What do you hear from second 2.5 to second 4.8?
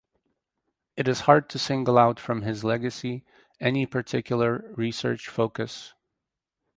legacy any particular